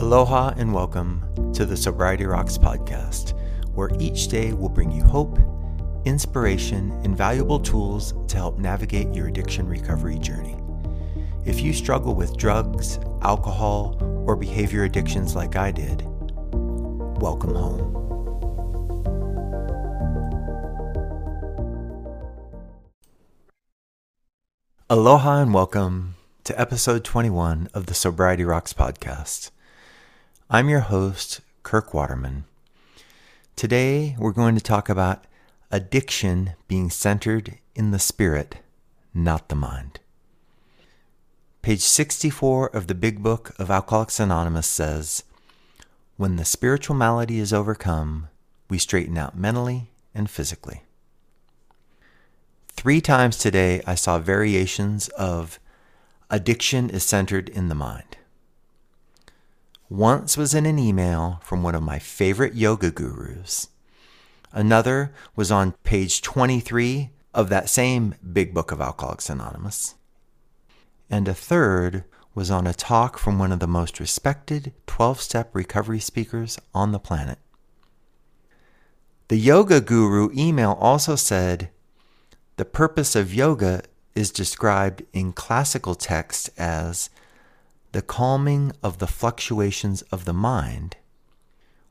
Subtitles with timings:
[0.00, 3.36] Aloha and welcome to the Sobriety Rocks podcast,
[3.74, 5.40] where each day will bring you hope,
[6.04, 10.56] inspiration, and valuable tools to help navigate your addiction recovery journey.
[11.44, 16.04] If you struggle with drugs, alcohol, or behavior addictions like I did,
[17.20, 17.96] welcome home.
[24.88, 29.50] Aloha and welcome to episode 21 of the Sobriety Rocks podcast.
[30.50, 32.44] I'm your host, Kirk Waterman.
[33.54, 35.26] Today, we're going to talk about
[35.70, 38.56] addiction being centered in the spirit,
[39.12, 40.00] not the mind.
[41.60, 45.22] Page 64 of the Big Book of Alcoholics Anonymous says
[46.16, 48.28] When the spiritual malady is overcome,
[48.70, 50.80] we straighten out mentally and physically.
[52.68, 55.60] Three times today, I saw variations of
[56.30, 58.16] addiction is centered in the mind
[59.88, 63.68] once was in an email from one of my favorite yoga gurus.
[64.52, 69.94] Another was on page 23 of that same big book of Alcoholics Anonymous.
[71.08, 75.54] And a third was on a talk from one of the most respected 12 step
[75.54, 77.38] recovery speakers on the planet.
[79.28, 81.70] The yoga guru email also said
[82.56, 83.82] the purpose of yoga
[84.14, 87.10] is described in classical texts as
[87.92, 90.96] the calming of the fluctuations of the mind,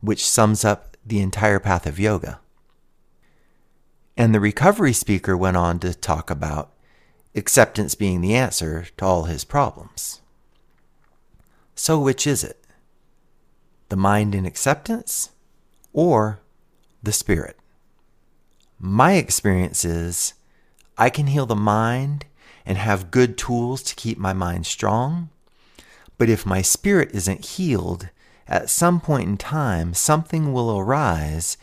[0.01, 2.39] which sums up the entire path of yoga.
[4.15, 6.73] And the recovery speaker went on to talk about
[7.35, 10.21] acceptance being the answer to all his problems.
[11.75, 12.63] So, which is it?
[13.89, 15.31] The mind in acceptance
[15.93, 16.39] or
[17.01, 17.57] the spirit?
[18.79, 20.33] My experience is
[20.97, 22.25] I can heal the mind
[22.65, 25.29] and have good tools to keep my mind strong
[26.17, 28.09] but if my spirit isn't healed,
[28.47, 31.57] at some point in time, something will arise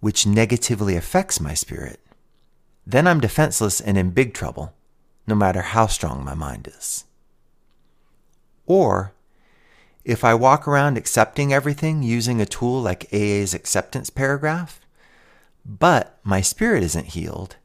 [0.00, 2.00] which negatively affects my spirit.
[2.86, 4.72] Then I'm defenseless and in big trouble,
[5.26, 7.04] no matter how strong my mind is.
[8.66, 9.12] Or,
[10.04, 14.80] if I walk around accepting everything using a tool like AA's acceptance paragraph,
[15.66, 17.56] but my spirit isn't healed,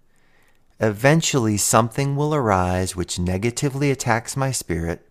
[0.80, 5.08] eventually something will arise which negatively attacks my spirit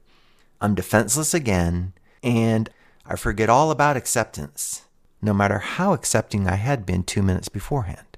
[0.65, 1.93] I'm defenseless again,
[2.23, 2.71] and
[3.05, 4.87] I forget all about acceptance,
[5.21, 8.17] no matter how accepting I had been two minutes beforehand.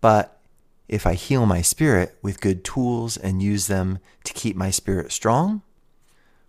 [0.00, 0.40] But
[0.88, 5.12] if I heal my spirit with good tools and use them to keep my spirit
[5.12, 5.62] strong,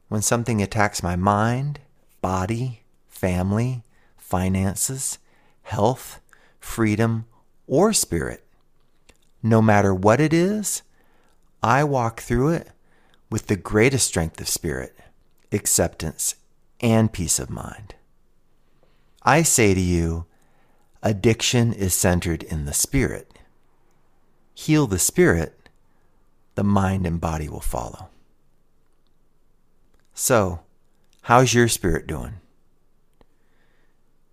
[0.08, 1.80] when something attacks my mind,
[2.20, 3.84] body, family,
[4.18, 5.20] finances,
[5.62, 6.20] health,
[6.60, 7.28] freedom,
[7.68, 8.44] or spirit,
[9.44, 10.82] no matter what it is,
[11.62, 12.72] I walk through it
[13.30, 14.96] with the greatest strength of spirit,
[15.52, 16.36] acceptance,
[16.80, 17.96] and peace of mind.
[19.24, 20.26] I say to you,
[21.04, 23.40] addiction is centered in the spirit.
[24.54, 25.70] Heal the spirit,
[26.56, 28.10] the mind and body will follow.
[30.14, 30.62] So,
[31.24, 32.36] how's your spirit doing?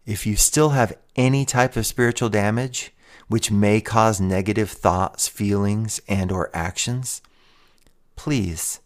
[0.07, 2.93] If you still have any type of spiritual damage,
[3.29, 7.23] which may cause negative thoughts, feelings, and or actions,
[8.17, 8.81] please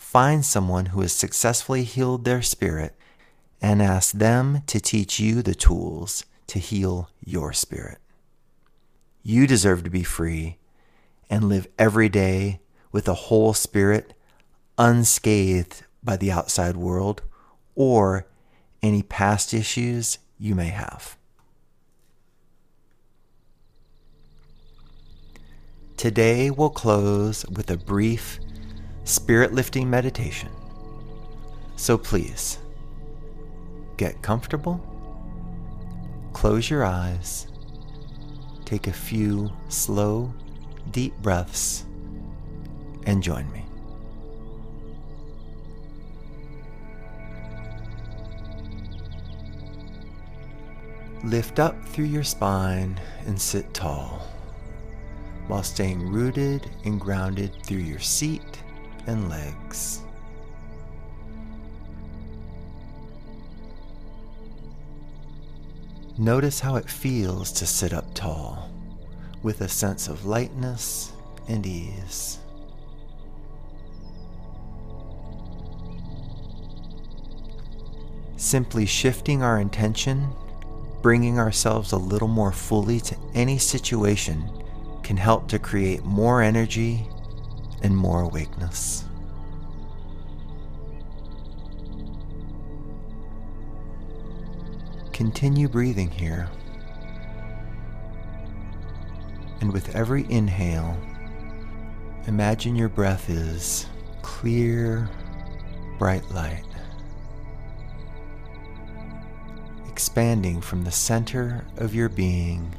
[0.00, 2.96] find someone who has successfully healed their spirit
[3.60, 7.98] and ask them to teach you the tools to heal your spirit.
[9.22, 10.56] You deserve to be free
[11.28, 14.14] and live every day with a whole spirit,
[14.78, 17.22] unscathed by the outside world
[17.76, 18.26] or
[18.82, 21.18] any past issues you may have.
[25.98, 28.40] Today we'll close with a brief
[29.10, 30.50] spirit lifting meditation.
[31.76, 32.58] So please,
[33.96, 34.80] get comfortable,
[36.32, 37.48] close your eyes,
[38.64, 40.32] take a few slow,
[40.92, 41.84] deep breaths,
[43.06, 43.64] and join me.
[51.24, 54.26] Lift up through your spine and sit tall
[55.48, 58.59] while staying rooted and grounded through your seat
[59.06, 60.02] and legs.
[66.18, 68.70] Notice how it feels to sit up tall
[69.42, 71.12] with a sense of lightness
[71.48, 72.38] and ease.
[78.36, 80.28] Simply shifting our intention,
[81.02, 84.44] bringing ourselves a little more fully to any situation
[85.02, 87.06] can help to create more energy
[87.82, 89.04] and more awakeness.
[95.20, 96.48] continue breathing here.
[99.60, 100.96] And with every inhale,
[102.26, 103.84] imagine your breath is
[104.22, 105.10] clear,
[105.98, 106.64] bright light,
[109.90, 112.74] expanding from the center of your being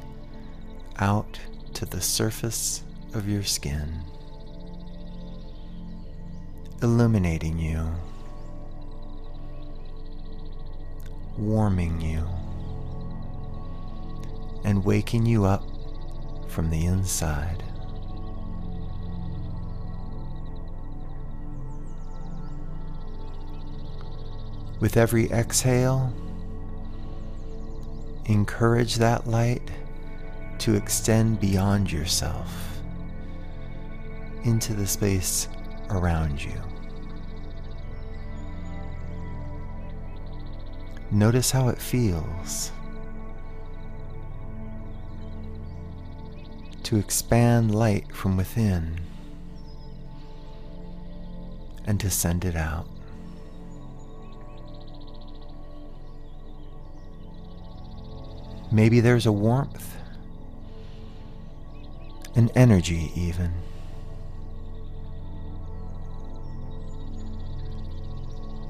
[0.98, 1.38] out
[1.74, 2.82] to the surface
[3.14, 4.02] of your skin,
[6.82, 7.86] illuminating you,
[11.38, 12.26] warming you,
[14.64, 15.64] and waking you up
[16.48, 17.62] from the inside.
[24.80, 26.12] With every exhale,
[28.26, 29.70] encourage that light
[30.58, 32.80] to extend beyond yourself
[34.42, 35.46] into the space
[35.90, 36.71] around you.
[41.12, 42.72] Notice how it feels
[46.84, 48.98] to expand light from within
[51.84, 52.88] and to send it out.
[58.72, 59.94] Maybe there's a warmth,
[62.34, 63.52] an energy, even.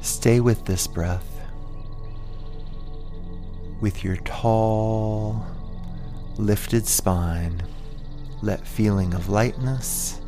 [0.01, 1.32] Stay with this breath,
[3.83, 5.45] with your tall,
[6.39, 7.63] lifted spine.
[8.41, 10.23] Let feeling of lightness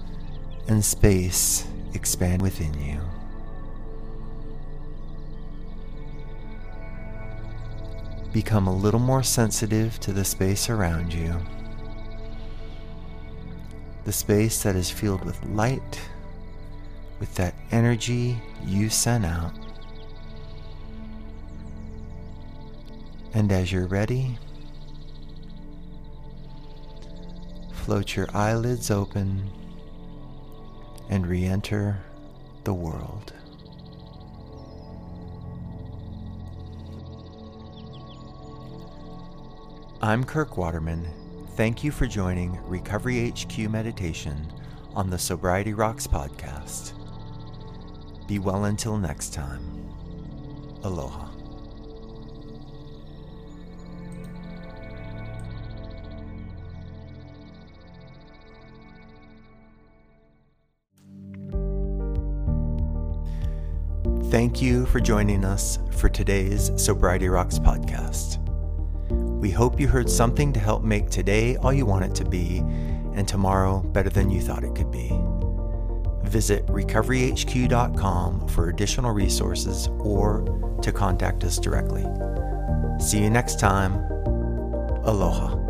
[0.69, 3.01] and space expand within you.
[8.35, 11.33] become a little more sensitive to the space around you.
[14.05, 16.01] The space that is filled with light,
[17.21, 18.37] with that energy
[18.67, 19.64] you sent out.
[23.35, 24.39] And as you're ready,
[27.73, 29.51] float your eyelids open
[31.11, 32.01] and re enter
[32.63, 33.33] the world.
[40.01, 41.09] I'm Kirk Waterman.
[41.57, 44.53] Thank you for joining Recovery HQ Meditation
[44.95, 46.93] on the Sobriety Rocks podcast.
[48.29, 49.91] Be well until next time.
[50.85, 51.44] Aloha.
[64.35, 68.39] Thank you for joining us for today's Sobriety Rocks podcast.
[69.39, 72.59] We hope you heard something to help make today all you want it to be
[73.15, 75.11] and tomorrow better than you thought it could be.
[76.29, 82.05] Visit recoveryhq.com for additional resources or to contact us directly.
[82.99, 83.95] See you next time.
[85.05, 85.64] Aloha.